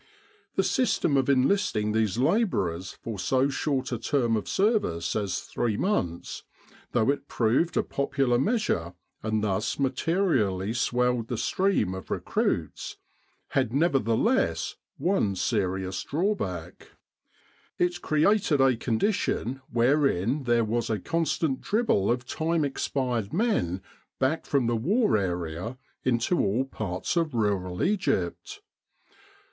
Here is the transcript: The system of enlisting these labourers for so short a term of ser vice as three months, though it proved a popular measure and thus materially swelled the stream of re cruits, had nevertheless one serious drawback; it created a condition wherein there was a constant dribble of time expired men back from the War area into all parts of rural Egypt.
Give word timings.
The 0.55 0.63
system 0.63 1.15
of 1.15 1.29
enlisting 1.29 1.91
these 1.91 2.17
labourers 2.17 2.91
for 3.03 3.19
so 3.19 3.49
short 3.49 3.91
a 3.91 3.99
term 3.99 4.35
of 4.35 4.47
ser 4.49 4.79
vice 4.79 5.15
as 5.15 5.41
three 5.41 5.77
months, 5.77 6.41
though 6.91 7.11
it 7.11 7.27
proved 7.27 7.77
a 7.77 7.83
popular 7.83 8.39
measure 8.39 8.95
and 9.21 9.43
thus 9.43 9.77
materially 9.77 10.73
swelled 10.73 11.27
the 11.27 11.37
stream 11.37 11.93
of 11.93 12.09
re 12.09 12.19
cruits, 12.19 12.97
had 13.49 13.73
nevertheless 13.75 14.75
one 14.97 15.35
serious 15.35 16.01
drawback; 16.01 16.93
it 17.77 18.01
created 18.01 18.59
a 18.59 18.77
condition 18.77 19.61
wherein 19.71 20.45
there 20.45 20.65
was 20.65 20.89
a 20.89 20.97
constant 20.97 21.61
dribble 21.61 22.09
of 22.09 22.25
time 22.25 22.65
expired 22.65 23.31
men 23.31 23.83
back 24.17 24.47
from 24.47 24.65
the 24.65 24.75
War 24.75 25.15
area 25.15 25.77
into 26.03 26.39
all 26.39 26.65
parts 26.65 27.15
of 27.15 27.35
rural 27.35 27.83
Egypt. 27.83 28.63